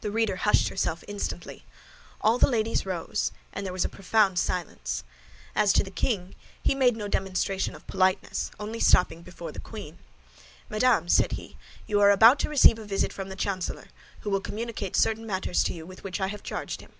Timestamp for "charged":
16.42-16.80